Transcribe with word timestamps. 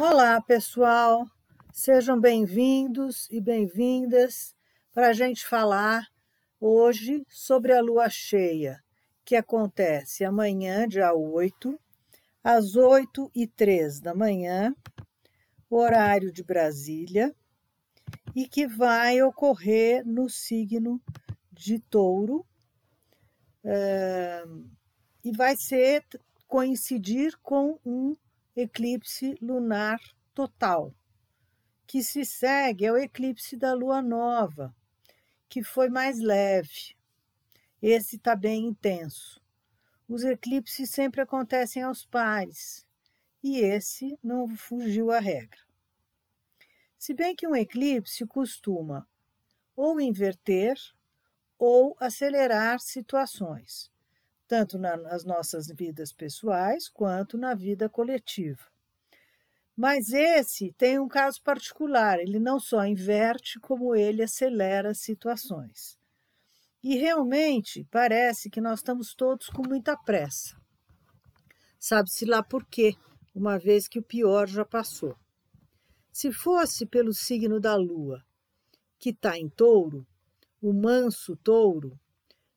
Olá, 0.00 0.40
pessoal, 0.40 1.26
sejam 1.72 2.20
bem-vindos 2.20 3.26
e 3.32 3.40
bem-vindas 3.40 4.54
para 4.92 5.08
a 5.08 5.12
gente 5.12 5.44
falar 5.44 6.06
hoje 6.60 7.26
sobre 7.28 7.72
a 7.72 7.80
lua 7.80 8.08
cheia, 8.08 8.80
que 9.24 9.34
acontece 9.34 10.24
amanhã, 10.24 10.86
dia 10.86 11.12
8, 11.12 11.76
às 12.44 12.76
8 12.76 13.28
e 13.34 13.44
3 13.48 13.98
da 13.98 14.14
manhã, 14.14 14.72
horário 15.68 16.30
de 16.30 16.44
Brasília, 16.44 17.34
e 18.36 18.46
que 18.46 18.68
vai 18.68 19.20
ocorrer 19.20 20.06
no 20.06 20.30
signo 20.30 21.02
de 21.50 21.80
touro, 21.80 22.46
e 25.24 25.32
vai 25.32 25.56
ser 25.56 26.04
coincidir 26.46 27.36
com 27.42 27.80
um 27.84 28.14
eclipse 28.60 29.38
lunar 29.40 30.00
total, 30.34 30.92
que 31.86 32.02
se 32.02 32.24
segue 32.24 32.88
ao 32.88 32.98
eclipse 32.98 33.56
da 33.56 33.72
lua 33.72 34.02
nova, 34.02 34.74
que 35.48 35.62
foi 35.62 35.88
mais 35.88 36.18
leve. 36.18 36.96
Esse 37.80 38.16
está 38.16 38.34
bem 38.34 38.66
intenso. 38.66 39.40
Os 40.08 40.24
eclipses 40.24 40.90
sempre 40.90 41.20
acontecem 41.20 41.84
aos 41.84 42.04
pares, 42.04 42.84
e 43.40 43.58
esse 43.60 44.18
não 44.20 44.48
fugiu 44.48 45.12
à 45.12 45.20
regra. 45.20 45.60
Se 46.98 47.14
bem 47.14 47.36
que 47.36 47.46
um 47.46 47.54
eclipse 47.54 48.26
costuma 48.26 49.08
ou 49.76 50.00
inverter 50.00 50.76
ou 51.56 51.96
acelerar 52.00 52.80
situações, 52.80 53.88
tanto 54.48 54.78
nas 54.78 55.24
nossas 55.24 55.68
vidas 55.68 56.10
pessoais 56.10 56.88
quanto 56.88 57.36
na 57.36 57.54
vida 57.54 57.88
coletiva. 57.88 58.64
Mas 59.76 60.12
esse 60.12 60.72
tem 60.72 60.98
um 60.98 61.06
caso 61.06 61.40
particular, 61.42 62.18
ele 62.18 62.40
não 62.40 62.58
só 62.58 62.84
inverte, 62.84 63.60
como 63.60 63.94
ele 63.94 64.22
acelera 64.22 64.94
situações. 64.94 65.96
E 66.82 66.96
realmente 66.96 67.86
parece 67.90 68.48
que 68.48 68.60
nós 68.60 68.80
estamos 68.80 69.14
todos 69.14 69.48
com 69.48 69.62
muita 69.68 69.96
pressa. 69.96 70.56
Sabe-se 71.78 72.24
lá 72.24 72.42
por 72.42 72.64
quê, 72.64 72.96
uma 73.34 73.58
vez 73.58 73.86
que 73.86 73.98
o 73.98 74.02
pior 74.02 74.48
já 74.48 74.64
passou. 74.64 75.14
Se 76.10 76.32
fosse 76.32 76.86
pelo 76.86 77.12
signo 77.12 77.60
da 77.60 77.76
lua, 77.76 78.24
que 78.98 79.10
está 79.10 79.38
em 79.38 79.48
touro, 79.48 80.04
o 80.60 80.72
manso 80.72 81.36
touro, 81.36 81.96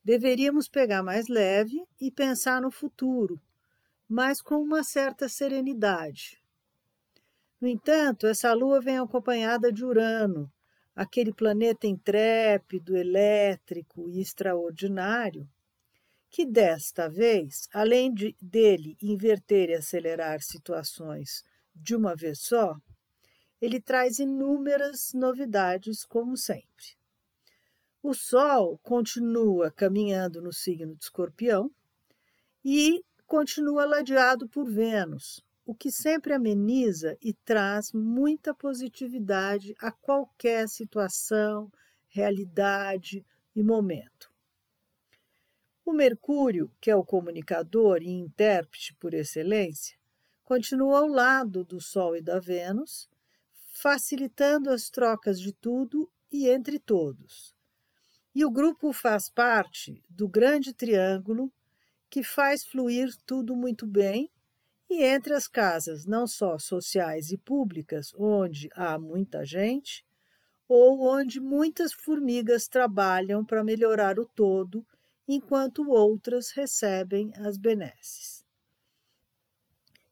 deveríamos 0.04 0.68
pegar 0.68 1.04
mais 1.04 1.28
leve 1.28 1.84
e 2.00 2.12
pensar 2.12 2.62
no 2.62 2.72
futuro, 2.72 3.40
mas 4.08 4.42
com 4.42 4.56
uma 4.56 4.84
certa 4.84 5.30
serenidade. 5.30 6.42
No 7.60 7.68
entanto, 7.68 8.26
essa 8.26 8.52
lua 8.54 8.82
vem 8.82 8.98
acompanhada 8.98 9.72
de 9.72 9.86
Urano, 9.86 10.52
aquele 10.96 11.34
planeta 11.34 11.88
intrépido, 11.88 12.98
elétrico 12.98 14.10
e 14.10 14.20
extraordinário, 14.20 15.48
que 16.30 16.46
desta 16.46 17.08
vez, 17.08 17.68
além 17.74 18.14
de, 18.14 18.36
dele 18.42 18.98
inverter 19.02 19.70
e 19.70 19.76
acelerar 19.76 20.42
situações 20.42 21.44
de 21.76 21.96
uma 21.96 22.16
vez 22.16 22.40
só, 22.40 22.76
ele 23.62 23.80
traz 23.80 24.18
inúmeras 24.18 25.14
novidades, 25.14 26.04
como 26.04 26.36
sempre. 26.36 27.01
O 28.04 28.16
Sol 28.16 28.80
continua 28.80 29.70
caminhando 29.70 30.42
no 30.42 30.52
signo 30.52 30.96
de 30.96 31.04
Escorpião 31.04 31.70
e 32.66 33.06
continua 33.28 33.86
ladeado 33.86 34.50
por 34.50 34.68
Vênus, 34.68 35.46
o 35.64 35.76
que 35.76 35.92
sempre 35.92 36.34
ameniza 36.34 37.16
e 37.22 37.32
traz 37.32 37.92
muita 37.94 38.56
positividade 38.56 39.76
a 39.78 39.92
qualquer 39.92 40.68
situação, 40.68 41.72
realidade 42.08 43.24
e 43.56 43.62
momento. 43.62 44.34
O 45.86 45.94
Mercúrio, 45.94 46.72
que 46.82 46.90
é 46.90 46.96
o 46.96 47.06
comunicador 47.06 48.02
e 48.02 48.10
intérprete 48.10 48.96
por 48.96 49.14
excelência, 49.14 49.96
continua 50.44 51.02
ao 51.02 51.08
lado 51.08 51.64
do 51.64 51.80
Sol 51.80 52.16
e 52.16 52.22
da 52.22 52.40
Vênus, 52.40 53.08
facilitando 53.74 54.72
as 54.72 54.90
trocas 54.90 55.40
de 55.40 55.54
tudo 55.54 56.12
e 56.32 56.50
entre 56.50 56.80
todos 56.80 57.54
e 58.34 58.46
o 58.46 58.52
grupo 58.52 58.94
faz 58.94 59.30
parte 59.30 60.04
do 60.10 60.28
grande 60.28 60.74
triângulo 60.74 61.52
que 62.10 62.24
faz 62.24 62.64
fluir 62.64 63.16
tudo 63.26 63.56
muito 63.56 63.86
bem 63.86 64.30
e 64.90 65.04
entre 65.04 65.34
as 65.34 65.48
casas, 65.48 66.06
não 66.06 66.28
só 66.28 66.60
sociais 66.60 67.32
e 67.32 67.38
públicas, 67.38 68.14
onde 68.18 68.70
há 68.76 69.00
muita 69.00 69.46
gente, 69.46 70.06
ou 70.68 71.08
onde 71.08 71.40
muitas 71.40 71.94
formigas 71.94 72.68
trabalham 72.68 73.44
para 73.46 73.64
melhorar 73.64 74.20
o 74.20 74.26
todo, 74.26 74.86
enquanto 75.28 75.90
outras 75.90 76.52
recebem 76.52 77.32
as 77.38 77.58
benesses. 77.58 78.46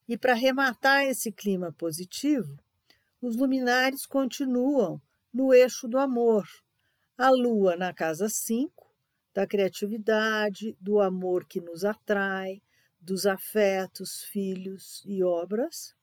E 0.07 0.17
para 0.17 0.33
rematar 0.33 1.03
esse 1.03 1.31
clima 1.31 1.73
positivo, 1.73 2.57
os 3.21 3.35
luminares 3.35 4.05
continuam 4.05 5.01
no 5.33 5.53
eixo 5.53 5.89
do 5.89 5.97
amor, 5.97 6.47
a 7.19 7.29
lua 7.31 7.75
na 7.75 7.93
casa 7.93 8.29
5, 8.29 8.89
da 9.33 9.45
criatividade, 9.45 10.77
do 10.79 11.01
amor 11.01 11.43
que 11.43 11.59
nos 11.59 11.83
atrai, 11.83 12.61
dos 13.01 13.25
afetos, 13.25 14.23
filhos 14.23 15.03
e 15.05 15.21
obras. 15.21 15.93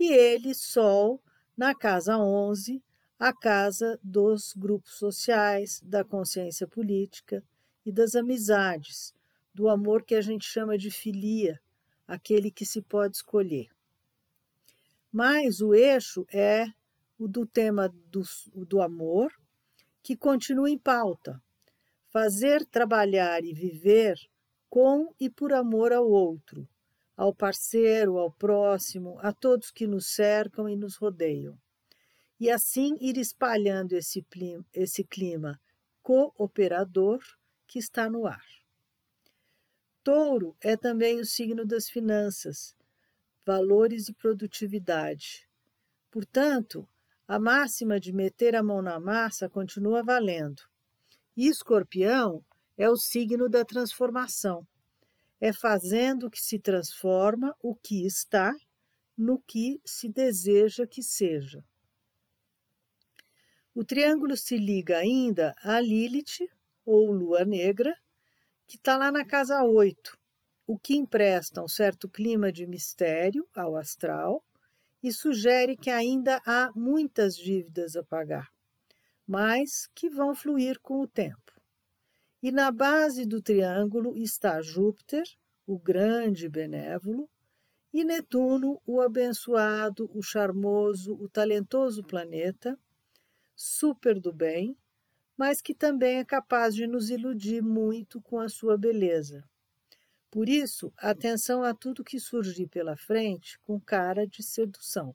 E 0.00 0.10
ele, 0.10 0.54
Sol, 0.54 1.22
na 1.54 1.74
casa 1.74 2.16
11, 2.16 2.82
a 3.18 3.30
casa 3.30 4.00
dos 4.02 4.54
grupos 4.54 4.94
sociais, 4.94 5.82
da 5.84 6.02
consciência 6.02 6.66
política 6.66 7.44
e 7.84 7.92
das 7.92 8.14
amizades, 8.14 9.12
do 9.52 9.68
amor 9.68 10.02
que 10.02 10.14
a 10.14 10.22
gente 10.22 10.46
chama 10.46 10.78
de 10.78 10.90
filia, 10.90 11.60
aquele 12.06 12.50
que 12.50 12.64
se 12.64 12.80
pode 12.80 13.16
escolher. 13.16 13.68
Mas 15.12 15.60
o 15.60 15.74
eixo 15.74 16.26
é 16.32 16.64
o 17.18 17.28
do 17.28 17.44
tema 17.44 17.92
do, 18.10 18.22
do 18.64 18.80
amor, 18.80 19.30
que 20.02 20.16
continua 20.16 20.70
em 20.70 20.78
pauta. 20.78 21.42
Fazer, 22.08 22.64
trabalhar 22.64 23.44
e 23.44 23.52
viver 23.52 24.18
com 24.68 25.14
e 25.18 25.28
por 25.28 25.52
amor 25.52 25.92
ao 25.92 26.08
outro, 26.08 26.68
ao 27.16 27.34
parceiro, 27.34 28.18
ao 28.18 28.30
próximo, 28.30 29.18
a 29.20 29.32
todos 29.32 29.70
que 29.70 29.86
nos 29.86 30.06
cercam 30.06 30.68
e 30.68 30.76
nos 30.76 30.96
rodeiam. 30.96 31.58
E 32.40 32.50
assim 32.50 32.96
ir 33.00 33.16
espalhando 33.16 33.94
esse, 33.94 34.24
esse 34.72 35.04
clima 35.04 35.60
cooperador 36.02 37.20
que 37.66 37.78
está 37.78 38.08
no 38.08 38.26
ar. 38.26 38.44
Touro 40.02 40.56
é 40.60 40.74
também 40.74 41.20
o 41.20 41.26
signo 41.26 41.66
das 41.66 41.90
finanças, 41.90 42.74
valores 43.44 44.08
e 44.08 44.14
produtividade. 44.14 45.46
Portanto, 46.10 46.88
a 47.28 47.38
máxima 47.38 48.00
de 48.00 48.10
meter 48.10 48.56
a 48.56 48.62
mão 48.62 48.80
na 48.80 48.98
massa 48.98 49.50
continua 49.50 50.02
valendo. 50.02 50.62
E 51.36 51.46
escorpião 51.46 52.42
é 52.76 52.88
o 52.88 52.96
signo 52.96 53.50
da 53.50 53.66
transformação. 53.66 54.66
É 55.38 55.52
fazendo 55.52 56.30
que 56.30 56.40
se 56.40 56.58
transforma 56.58 57.54
o 57.62 57.74
que 57.76 58.06
está 58.06 58.56
no 59.14 59.38
que 59.40 59.78
se 59.84 60.08
deseja 60.08 60.86
que 60.86 61.02
seja. 61.02 61.62
O 63.74 63.84
triângulo 63.84 64.34
se 64.34 64.56
liga 64.56 64.96
ainda 64.96 65.54
a 65.62 65.78
Lilith, 65.80 66.48
ou 66.84 67.12
Lua 67.12 67.44
Negra, 67.44 67.94
que 68.66 68.76
está 68.76 68.96
lá 68.96 69.12
na 69.12 69.24
casa 69.24 69.62
8, 69.62 70.18
o 70.66 70.78
que 70.78 70.96
empresta 70.96 71.62
um 71.62 71.68
certo 71.68 72.08
clima 72.08 72.50
de 72.50 72.66
mistério 72.66 73.46
ao 73.54 73.76
astral 73.76 74.42
e 75.08 75.12
sugere 75.12 75.74
que 75.74 75.88
ainda 75.88 76.38
há 76.44 76.70
muitas 76.76 77.34
dívidas 77.34 77.96
a 77.96 78.02
pagar, 78.04 78.46
mas 79.26 79.88
que 79.94 80.10
vão 80.10 80.34
fluir 80.34 80.78
com 80.80 81.00
o 81.00 81.08
tempo. 81.08 81.52
E 82.42 82.52
na 82.52 82.70
base 82.70 83.24
do 83.24 83.40
triângulo 83.40 84.14
está 84.18 84.60
Júpiter, 84.60 85.24
o 85.66 85.78
grande 85.78 86.46
benévolo, 86.46 87.26
e 87.90 88.04
Netuno, 88.04 88.82
o 88.84 89.00
abençoado, 89.00 90.10
o 90.12 90.22
charmoso, 90.22 91.14
o 91.14 91.26
talentoso 91.26 92.04
planeta, 92.04 92.78
super 93.56 94.20
do 94.20 94.30
bem, 94.30 94.76
mas 95.38 95.62
que 95.62 95.74
também 95.74 96.18
é 96.18 96.24
capaz 96.24 96.74
de 96.74 96.86
nos 96.86 97.08
iludir 97.08 97.62
muito 97.62 98.20
com 98.20 98.38
a 98.38 98.48
sua 98.48 98.76
beleza. 98.76 99.42
Por 100.30 100.48
isso, 100.48 100.92
atenção 100.96 101.62
a 101.62 101.72
tudo 101.74 102.04
que 102.04 102.20
surgir 102.20 102.66
pela 102.68 102.96
frente 102.96 103.58
com 103.60 103.80
cara 103.80 104.26
de 104.26 104.42
sedução. 104.42 105.14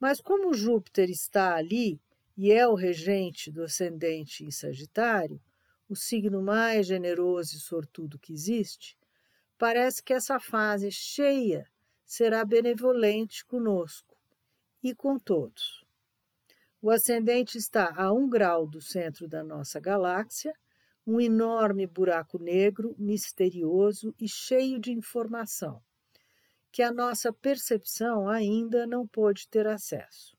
Mas 0.00 0.20
como 0.20 0.52
Júpiter 0.52 1.08
está 1.08 1.54
ali 1.54 2.00
e 2.36 2.50
é 2.50 2.66
o 2.66 2.74
regente 2.74 3.52
do 3.52 3.62
ascendente 3.62 4.44
em 4.44 4.50
Sagitário, 4.50 5.40
o 5.88 5.94
signo 5.94 6.42
mais 6.42 6.86
generoso 6.86 7.56
e 7.56 7.60
sortudo 7.60 8.18
que 8.18 8.32
existe, 8.32 8.98
parece 9.56 10.02
que 10.02 10.12
essa 10.12 10.40
fase 10.40 10.90
cheia 10.90 11.70
será 12.04 12.44
benevolente 12.44 13.44
conosco 13.44 14.16
e 14.82 14.92
com 14.92 15.18
todos. 15.18 15.84
O 16.80 16.90
ascendente 16.90 17.56
está 17.56 17.94
a 17.96 18.12
um 18.12 18.28
grau 18.28 18.66
do 18.66 18.80
centro 18.80 19.28
da 19.28 19.44
nossa 19.44 19.78
galáxia, 19.78 20.52
um 21.06 21.20
enorme 21.20 21.86
buraco 21.86 22.38
negro, 22.38 22.94
misterioso 22.98 24.14
e 24.18 24.28
cheio 24.28 24.78
de 24.78 24.92
informação, 24.92 25.82
que 26.70 26.82
a 26.82 26.92
nossa 26.92 27.32
percepção 27.32 28.28
ainda 28.28 28.86
não 28.86 29.06
pôde 29.06 29.48
ter 29.48 29.66
acesso. 29.66 30.36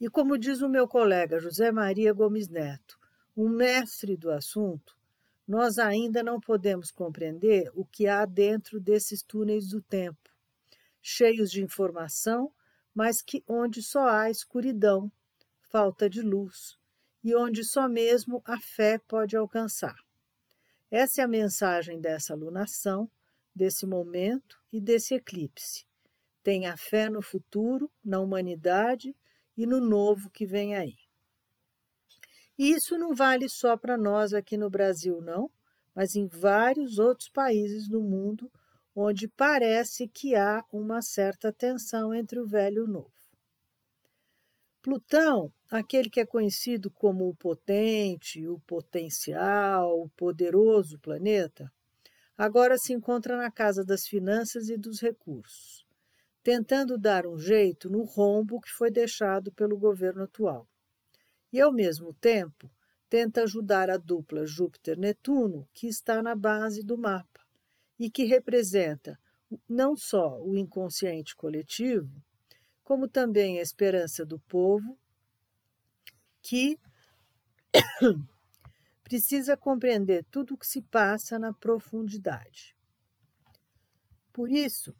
E 0.00 0.08
como 0.08 0.38
diz 0.38 0.62
o 0.62 0.68
meu 0.68 0.86
colega 0.86 1.38
José 1.38 1.70
Maria 1.70 2.12
Gomes 2.12 2.48
Neto, 2.48 2.98
um 3.36 3.48
mestre 3.48 4.16
do 4.16 4.30
assunto, 4.30 4.96
nós 5.46 5.78
ainda 5.78 6.22
não 6.22 6.40
podemos 6.40 6.90
compreender 6.90 7.70
o 7.74 7.84
que 7.84 8.06
há 8.06 8.24
dentro 8.24 8.80
desses 8.80 9.22
túneis 9.22 9.68
do 9.68 9.82
tempo, 9.82 10.30
cheios 11.00 11.50
de 11.50 11.62
informação, 11.62 12.52
mas 12.94 13.20
que 13.20 13.42
onde 13.48 13.82
só 13.82 14.08
há 14.08 14.30
escuridão, 14.30 15.10
falta 15.60 16.08
de 16.08 16.20
luz, 16.20 16.78
e 17.22 17.34
onde 17.34 17.64
só 17.64 17.88
mesmo 17.88 18.42
a 18.44 18.58
fé 18.58 18.98
pode 18.98 19.36
alcançar. 19.36 19.96
Essa 20.90 21.22
é 21.22 21.24
a 21.24 21.28
mensagem 21.28 22.00
dessa 22.00 22.32
alunação, 22.32 23.10
desse 23.54 23.86
momento 23.86 24.58
e 24.72 24.80
desse 24.80 25.14
eclipse. 25.14 25.86
Tenha 26.42 26.76
fé 26.76 27.08
no 27.08 27.22
futuro, 27.22 27.90
na 28.04 28.20
humanidade 28.20 29.16
e 29.56 29.66
no 29.66 29.80
novo 29.80 30.30
que 30.30 30.44
vem 30.44 30.74
aí. 30.74 30.96
E 32.58 32.72
isso 32.72 32.98
não 32.98 33.14
vale 33.14 33.48
só 33.48 33.76
para 33.76 33.96
nós 33.96 34.34
aqui 34.34 34.56
no 34.56 34.68
Brasil, 34.68 35.20
não, 35.20 35.50
mas 35.94 36.14
em 36.16 36.26
vários 36.26 36.98
outros 36.98 37.28
países 37.28 37.88
do 37.88 38.00
mundo 38.00 38.50
onde 38.94 39.26
parece 39.26 40.06
que 40.06 40.34
há 40.34 40.64
uma 40.70 41.00
certa 41.00 41.52
tensão 41.52 42.12
entre 42.12 42.38
o 42.38 42.46
velho 42.46 42.78
e 42.78 42.80
o 42.80 42.86
novo. 42.86 43.21
Plutão, 44.82 45.52
aquele 45.70 46.10
que 46.10 46.18
é 46.18 46.26
conhecido 46.26 46.90
como 46.90 47.28
o 47.28 47.36
potente, 47.36 48.48
o 48.48 48.58
potencial, 48.66 50.02
o 50.02 50.08
poderoso 50.10 50.98
planeta, 50.98 51.72
agora 52.36 52.76
se 52.76 52.92
encontra 52.92 53.36
na 53.36 53.48
casa 53.48 53.84
das 53.84 54.08
finanças 54.08 54.68
e 54.68 54.76
dos 54.76 55.00
recursos, 55.00 55.86
tentando 56.42 56.98
dar 56.98 57.28
um 57.28 57.38
jeito 57.38 57.88
no 57.88 58.02
rombo 58.02 58.60
que 58.60 58.70
foi 58.70 58.90
deixado 58.90 59.52
pelo 59.52 59.78
governo 59.78 60.24
atual. 60.24 60.66
E, 61.52 61.60
ao 61.60 61.72
mesmo 61.72 62.12
tempo, 62.14 62.68
tenta 63.08 63.44
ajudar 63.44 63.88
a 63.88 63.96
dupla 63.96 64.44
Júpiter-Netuno, 64.44 65.68
que 65.72 65.86
está 65.86 66.20
na 66.20 66.34
base 66.34 66.82
do 66.82 66.98
mapa 66.98 67.40
e 68.00 68.10
que 68.10 68.24
representa 68.24 69.16
não 69.68 69.94
só 69.94 70.42
o 70.42 70.56
inconsciente 70.56 71.36
coletivo, 71.36 72.20
como 72.84 73.08
também 73.08 73.58
a 73.58 73.62
esperança 73.62 74.24
do 74.24 74.38
povo, 74.40 74.98
que 76.40 76.78
precisa 79.02 79.56
compreender 79.56 80.24
tudo 80.30 80.54
o 80.54 80.58
que 80.58 80.66
se 80.66 80.82
passa 80.82 81.38
na 81.38 81.52
profundidade. 81.52 82.76
Por 84.32 84.50
isso, 84.50 84.94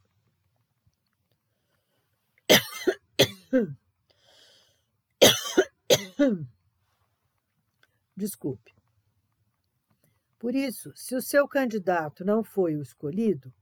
Desculpe. 8.16 8.74
Por 10.38 10.54
isso, 10.54 10.92
se 10.96 11.14
o 11.14 11.22
seu 11.22 11.46
candidato 11.46 12.24
não 12.24 12.42
foi 12.42 12.76
o 12.76 12.82
escolhido, 12.82 13.52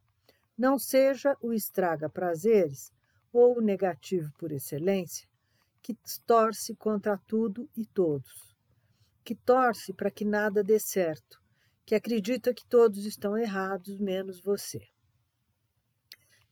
não 0.57 0.79
seja 0.79 1.37
o 1.41 1.53
estraga-prazeres 1.53 2.93
ou 3.32 3.59
o 3.59 3.61
negativo 3.61 4.32
por 4.38 4.53
excelência, 4.53 5.29
que 5.82 5.97
torce 6.27 6.75
contra 6.75 7.19
tudo 7.19 7.69
e 7.77 7.87
todos, 7.87 8.55
que 9.25 9.35
torce 9.35 9.93
para 9.93 10.11
que 10.11 10.25
nada 10.25 10.62
dê 10.62 10.79
certo, 10.79 11.41
que 11.85 11.94
acredita 11.94 12.55
que 12.55 12.67
todos 12.67 13.05
estão 13.05 13.37
errados, 13.37 13.99
menos 13.99 14.41
você. 14.41 14.87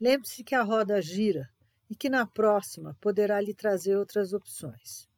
Lembre-se 0.00 0.42
que 0.42 0.54
a 0.54 0.62
roda 0.62 1.00
gira 1.00 1.48
e 1.90 1.94
que 1.94 2.08
na 2.08 2.26
próxima 2.26 2.96
poderá 3.00 3.40
lhe 3.40 3.54
trazer 3.54 3.96
outras 3.96 4.32
opções. 4.32 5.08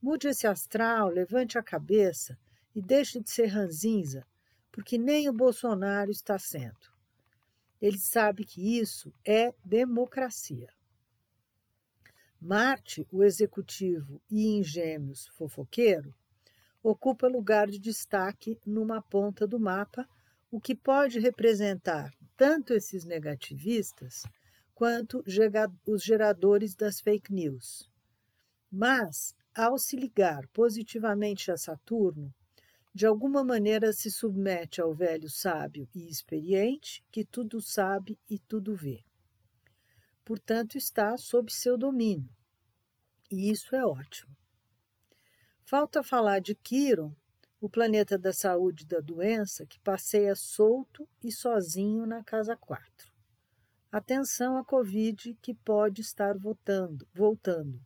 Mude 0.00 0.28
esse 0.28 0.46
astral, 0.46 1.08
levante 1.08 1.58
a 1.58 1.62
cabeça 1.62 2.38
e 2.74 2.80
deixe 2.80 3.20
de 3.20 3.30
ser 3.30 3.46
ranzinza, 3.46 4.26
porque 4.70 4.96
nem 4.96 5.28
o 5.28 5.32
Bolsonaro 5.32 6.10
está 6.10 6.38
sendo. 6.38 6.92
Ele 7.80 7.98
sabe 7.98 8.44
que 8.44 8.78
isso 8.78 9.12
é 9.24 9.52
democracia. 9.64 10.68
Marte, 12.40 13.06
o 13.10 13.24
executivo 13.24 14.22
e 14.30 14.46
em 14.46 14.62
gêmeos 14.62 15.26
fofoqueiro, 15.28 16.14
ocupa 16.82 17.26
lugar 17.26 17.66
de 17.66 17.78
destaque 17.78 18.58
numa 18.64 19.02
ponta 19.02 19.46
do 19.46 19.58
mapa, 19.58 20.08
o 20.50 20.60
que 20.60 20.74
pode 20.74 21.18
representar 21.18 22.12
tanto 22.36 22.72
esses 22.72 23.04
negativistas 23.04 24.22
quanto 24.72 25.22
os 25.84 26.02
geradores 26.02 26.76
das 26.76 27.00
fake 27.00 27.32
news. 27.32 27.90
Mas 28.70 29.34
ao 29.54 29.76
se 29.76 29.96
ligar 29.96 30.46
positivamente 30.52 31.50
a 31.50 31.56
Saturno, 31.56 32.32
de 32.94 33.04
alguma 33.04 33.42
maneira 33.42 33.92
se 33.92 34.10
submete 34.10 34.80
ao 34.80 34.94
velho 34.94 35.28
sábio 35.28 35.88
e 35.92 36.08
experiente 36.08 37.04
que 37.10 37.24
tudo 37.24 37.60
sabe 37.60 38.16
e 38.30 38.38
tudo 38.38 38.74
vê. 38.76 39.02
Portanto, 40.28 40.76
está 40.76 41.16
sob 41.16 41.50
seu 41.50 41.78
domínio. 41.78 42.28
E 43.30 43.50
isso 43.50 43.74
é 43.74 43.82
ótimo. 43.82 44.36
Falta 45.64 46.02
falar 46.02 46.40
de 46.40 46.54
Quiron, 46.54 47.16
o 47.58 47.66
planeta 47.66 48.18
da 48.18 48.30
saúde 48.30 48.84
e 48.84 48.86
da 48.86 49.00
doença, 49.00 49.64
que 49.64 49.80
passeia 49.80 50.34
solto 50.36 51.08
e 51.24 51.32
sozinho 51.32 52.04
na 52.04 52.22
casa 52.22 52.54
4. 52.54 53.10
Atenção 53.90 54.58
à 54.58 54.64
Covid 54.66 55.34
que 55.40 55.54
pode 55.54 56.02
estar 56.02 56.36
voltando, 56.36 57.08
voltando. 57.14 57.80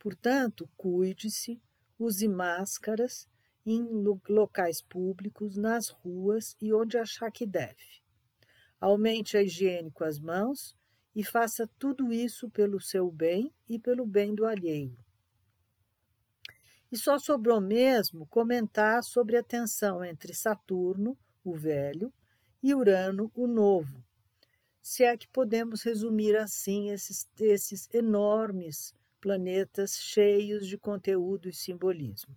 Portanto, 0.00 0.68
cuide-se, 0.76 1.62
use 1.96 2.26
máscaras 2.26 3.28
em 3.64 3.80
locais 4.28 4.82
públicos, 4.82 5.56
nas 5.56 5.88
ruas 5.88 6.56
e 6.60 6.74
onde 6.74 6.98
achar 6.98 7.30
que 7.30 7.46
deve. 7.46 8.02
Aumente 8.80 9.36
a 9.36 9.42
higiene 9.44 9.92
com 9.92 10.02
as 10.02 10.18
mãos 10.18 10.74
e 11.16 11.24
faça 11.24 11.66
tudo 11.78 12.12
isso 12.12 12.50
pelo 12.50 12.78
seu 12.78 13.10
bem 13.10 13.50
e 13.66 13.78
pelo 13.78 14.04
bem 14.04 14.34
do 14.34 14.44
alheio. 14.44 14.94
E 16.92 16.98
só 16.98 17.18
sobrou 17.18 17.58
mesmo 17.58 18.26
comentar 18.26 19.02
sobre 19.02 19.38
a 19.38 19.42
tensão 19.42 20.04
entre 20.04 20.34
Saturno, 20.34 21.18
o 21.42 21.54
velho, 21.54 22.12
e 22.62 22.74
Urano, 22.74 23.32
o 23.34 23.46
novo. 23.46 24.04
Se 24.82 25.04
é 25.04 25.16
que 25.16 25.26
podemos 25.26 25.82
resumir 25.82 26.36
assim 26.36 26.90
esses, 26.90 27.26
esses 27.40 27.88
enormes 27.94 28.94
planetas 29.18 29.96
cheios 29.96 30.66
de 30.66 30.76
conteúdo 30.76 31.48
e 31.48 31.52
simbolismo. 31.52 32.36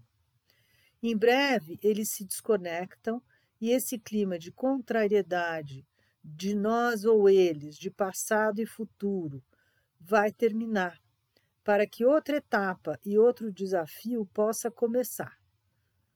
Em 1.03 1.17
breve, 1.17 1.77
eles 1.83 2.09
se 2.09 2.23
desconectam 2.23 3.21
e 3.59 3.71
esse 3.71 3.99
clima 3.99 4.39
de 4.39 4.51
contrariedade, 4.53 5.85
de 6.23 6.53
nós 6.53 7.05
ou 7.05 7.29
eles, 7.29 7.77
de 7.77 7.89
passado 7.89 8.61
e 8.61 8.65
futuro, 8.65 9.43
vai 9.99 10.31
terminar, 10.31 11.01
para 11.63 11.85
que 11.87 12.05
outra 12.05 12.37
etapa 12.37 12.99
e 13.05 13.17
outro 13.17 13.51
desafio 13.51 14.25
possa 14.27 14.71
começar. 14.71 15.37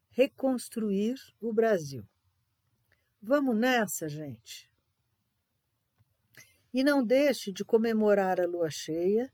Reconstruir 0.10 1.16
o 1.42 1.52
Brasil. 1.52 2.08
Vamos 3.22 3.56
nessa, 3.56 4.08
gente! 4.08 4.72
E 6.74 6.84
não 6.84 7.06
deixe 7.06 7.52
de 7.52 7.64
comemorar 7.64 8.42
a 8.42 8.46
lua 8.46 8.70
cheia 8.70 9.32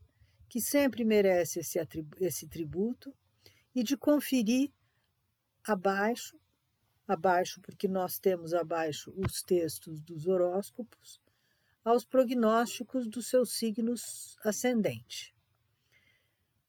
que 0.49 0.59
sempre 0.59 1.05
merece 1.05 1.59
esse, 1.59 1.79
esse 2.19 2.47
tributo, 2.47 3.13
e 3.73 3.83
de 3.83 3.95
conferir 3.95 4.71
abaixo, 5.63 6.37
abaixo, 7.09 7.59
porque 7.61 7.87
nós 7.87 8.19
temos 8.19 8.53
abaixo 8.53 9.11
os 9.17 9.41
textos 9.41 9.99
dos 10.01 10.27
horóscopos, 10.27 11.19
aos 11.83 12.05
prognósticos 12.05 13.07
dos 13.07 13.27
seus 13.27 13.53
signos 13.53 14.37
ascendente. 14.43 15.35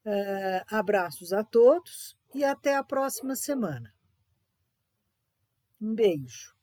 Uh, 0.03 0.65
abraços 0.67 1.31
a 1.31 1.43
todos 1.43 2.17
e 2.33 2.43
até 2.43 2.75
a 2.75 2.83
próxima 2.83 3.35
semana. 3.35 3.93
Um 5.79 5.93
beijo. 5.93 6.55